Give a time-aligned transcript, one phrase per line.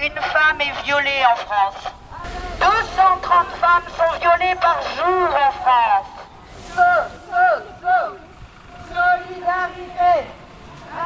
[0.00, 1.92] une femme est violée en France.
[2.60, 6.06] 230 femmes sont violées par jour en France.
[8.88, 10.26] Solidarité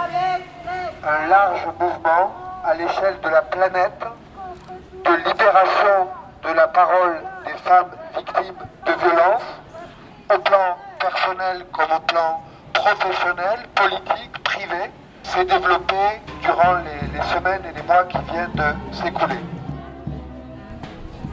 [0.05, 1.09] avec les...
[1.09, 2.35] Un large mouvement
[2.65, 4.05] à l'échelle de la planète
[5.05, 6.09] de libération
[6.43, 8.55] de la parole des femmes victimes
[8.87, 9.43] de violences,
[10.35, 14.91] au plan personnel comme au plan professionnel, politique, privé,
[15.23, 19.41] s'est développé durant les, semaines et les mois qui viennent de s'écouler.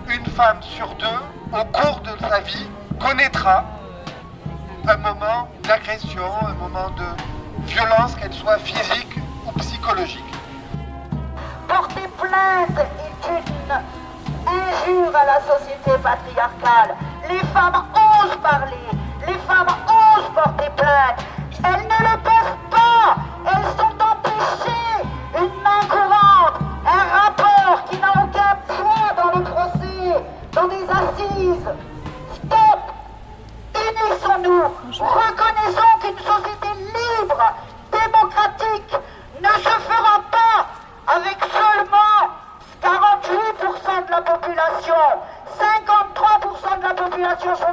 [0.08, 1.06] Une femme sur deux,
[1.52, 2.68] au cours de sa vie,
[3.00, 3.64] connaîtra
[4.88, 9.16] un moment d'agression, un moment de violence, qu'elle soit physique
[9.46, 10.24] ou psychologique.
[11.68, 13.72] Porter plainte est une
[14.48, 16.96] injure à la société patriarcale.
[17.30, 18.90] Les femmes osent parler,
[19.28, 21.26] les femmes osent porter plainte.
[21.64, 22.69] Elles ne le peuvent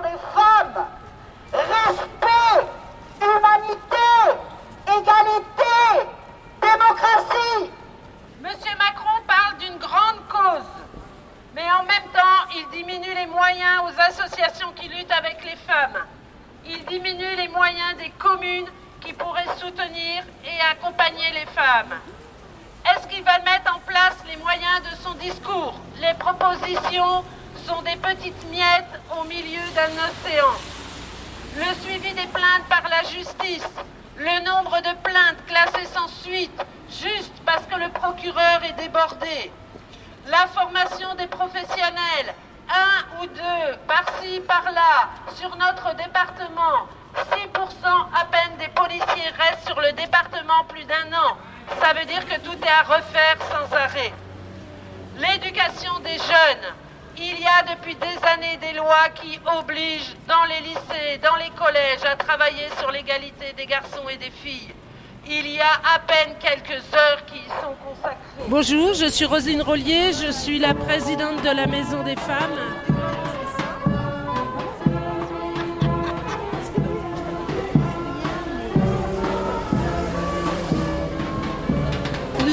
[0.06, 0.86] des femmes.
[1.52, 2.66] Respect,
[3.20, 4.12] humanité,
[4.86, 6.08] égalité,
[6.60, 7.70] démocratie.
[8.40, 10.70] Monsieur Macron parle d'une grande cause,
[11.54, 16.04] mais en même temps, il diminue les moyens aux associations qui luttent avec les femmes.
[16.66, 18.68] Il diminue les moyens des communes
[19.00, 21.94] qui pourraient soutenir et accompagner les femmes.
[22.84, 27.24] Est-ce qu'il va mettre en place les moyens de son discours Les propositions
[27.67, 30.55] sont des petites miettes au milieu d'un océan.
[31.56, 33.69] Le suivi des plaintes par la justice,
[34.17, 39.51] le nombre de plaintes classées sans suite, juste parce que le procureur est débordé,
[40.29, 42.35] la formation des professionnels,
[42.68, 46.86] un ou deux par-ci, par-là, sur notre département,
[47.17, 47.27] 6%
[48.14, 51.36] à peine des policiers restent sur le département plus d'un an.
[51.83, 54.13] Ça veut dire que tout est à refaire sans arrêt.
[55.17, 56.74] L'éducation des jeunes.
[57.18, 61.50] Il y a depuis des années des lois qui obligent dans les lycées, dans les
[61.50, 64.74] collèges, à travailler sur l'égalité des garçons et des filles.
[65.27, 68.18] Il y a à peine quelques heures qui y sont consacrées.
[68.48, 73.15] Bonjour, je suis Rosine Rollier, je suis la présidente de la Maison des Femmes.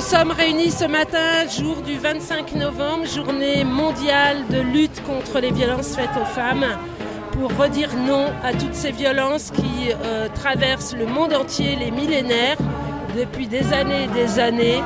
[0.03, 5.95] Sommes réunis ce matin, jour du 25 novembre, journée mondiale de lutte contre les violences
[5.95, 6.65] faites aux femmes,
[7.31, 12.57] pour redire non à toutes ces violences qui euh, traversent le monde entier, les millénaires.
[13.17, 14.81] Depuis des années et des années,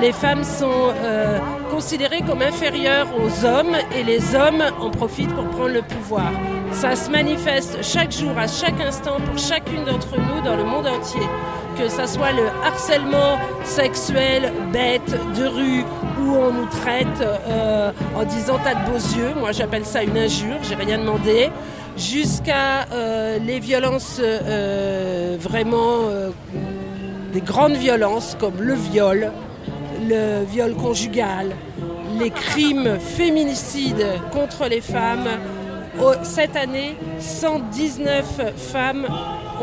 [0.00, 1.38] les femmes sont euh,
[1.70, 6.32] considérées comme inférieures aux hommes et les hommes en profitent pour prendre le pouvoir.
[6.74, 10.86] Ça se manifeste chaque jour, à chaque instant, pour chacune d'entre nous dans le monde
[10.86, 11.26] entier
[11.76, 15.84] que ce soit le harcèlement sexuel bête de rue
[16.20, 20.16] où on nous traite euh, en disant t'as de beaux yeux, moi j'appelle ça une
[20.16, 21.50] injure, j'ai rien demandé,
[21.96, 26.02] jusqu'à euh, les violences euh, vraiment
[27.32, 29.32] des grandes violences comme le viol,
[30.08, 31.56] le viol conjugal,
[32.20, 35.28] les crimes féminicides contre les femmes.
[36.22, 39.06] Cette année, 119 femmes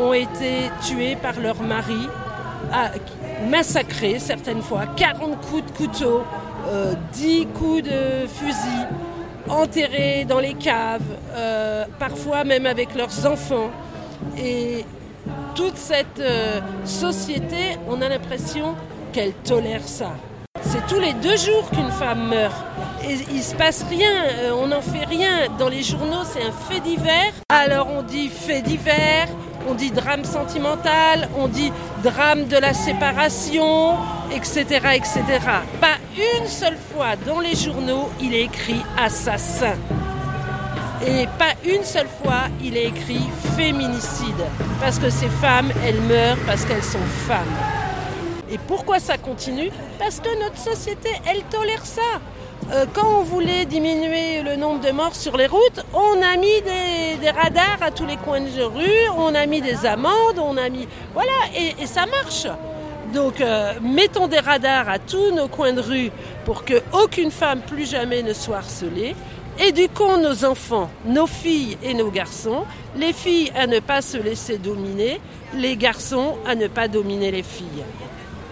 [0.00, 2.08] ont été tuées par leur mari,
[3.48, 6.22] massacrées certaines fois, 40 coups de couteau,
[6.68, 8.86] euh, 10 coups de fusil,
[9.48, 11.00] enterrées dans les caves,
[11.34, 13.70] euh, parfois même avec leurs enfants.
[14.38, 14.84] Et
[15.54, 18.74] toute cette euh, société, on a l'impression
[19.12, 20.12] qu'elle tolère ça.
[20.62, 22.54] C'est tous les deux jours qu'une femme meurt.
[23.04, 25.48] Et il se passe rien, euh, on n'en fait rien.
[25.58, 27.32] Dans les journaux, c'est un fait divers.
[27.48, 29.28] Alors on dit fait divers,
[29.68, 31.72] on dit drame sentimental, on dit
[32.04, 33.96] drame de la séparation,
[34.32, 35.22] etc., etc.
[35.80, 39.74] Pas une seule fois dans les journaux, il est écrit assassin.
[41.04, 44.44] Et pas une seule fois, il est écrit féminicide.
[44.80, 47.56] Parce que ces femmes, elles meurent parce qu'elles sont femmes.
[48.48, 49.70] Et pourquoi ça continue?
[49.98, 52.20] Parce que notre société, elle tolère ça.
[52.70, 56.60] Euh, quand on voulait diminuer le nombre de morts sur les routes, on a mis
[57.20, 60.68] des, radars à tous les coins de rue, on a mis des amendes, on a
[60.68, 60.86] mis...
[61.12, 62.46] Voilà, et, et ça marche.
[63.12, 66.10] Donc euh, mettons des radars à tous nos coins de rue
[66.44, 69.14] pour qu'aucune femme plus jamais ne soit harcelée.
[69.58, 72.64] Éduquons nos enfants, nos filles et nos garçons.
[72.96, 75.20] Les filles à ne pas se laisser dominer,
[75.54, 77.84] les garçons à ne pas dominer les filles.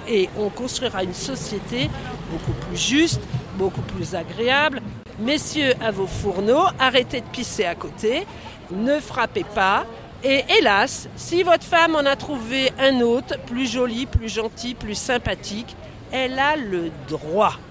[0.08, 1.88] Et on construira une société
[2.30, 3.20] beaucoup plus juste,
[3.60, 4.80] beaucoup plus agréable.
[5.18, 8.26] Messieurs, à vos fourneaux, arrêtez de pisser à côté,
[8.70, 9.84] ne frappez pas.
[10.24, 14.94] Et hélas, si votre femme en a trouvé un autre, plus joli, plus gentil, plus
[14.94, 15.76] sympathique,
[16.10, 17.60] elle a le droit.